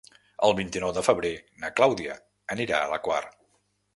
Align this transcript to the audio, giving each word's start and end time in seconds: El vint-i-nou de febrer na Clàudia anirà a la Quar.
El 0.45 0.53
vint-i-nou 0.59 0.93
de 0.97 1.03
febrer 1.07 1.31
na 1.65 1.69
Clàudia 1.81 2.17
anirà 2.57 2.79
a 2.87 2.91
la 2.95 3.01
Quar. 3.09 3.23